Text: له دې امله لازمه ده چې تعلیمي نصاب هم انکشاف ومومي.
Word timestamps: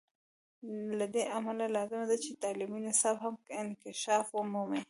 له 0.99 1.05
دې 1.13 1.23
امله 1.37 1.65
لازمه 1.75 2.05
ده 2.09 2.15
چې 2.23 2.39
تعلیمي 2.43 2.79
نصاب 2.87 3.15
هم 3.23 3.35
انکشاف 3.61 4.25
ومومي. 4.31 4.79